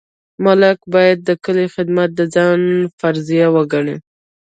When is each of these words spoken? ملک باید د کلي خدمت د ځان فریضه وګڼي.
ملک 0.45 0.79
باید 0.93 1.17
د 1.23 1.29
کلي 1.45 1.65
خدمت 1.75 2.09
د 2.15 2.21
ځان 2.33 2.61
فریضه 2.99 3.43
وګڼي. 3.55 3.95